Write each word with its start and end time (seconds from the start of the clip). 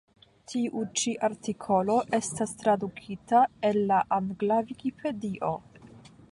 Tiu 0.51 0.79
ĉi 1.01 1.11
artikolo 1.27 1.97
estas 2.19 2.55
tradukita 2.63 3.43
el 3.71 3.81
la 3.93 4.03
angla 4.21 4.61
Vikipedio. 4.73 5.57